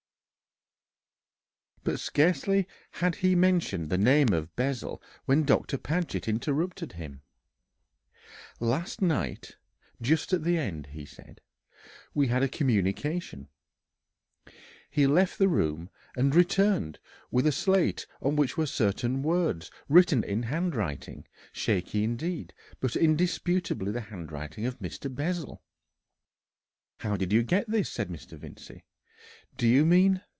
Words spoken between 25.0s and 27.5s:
Bessel! "How did you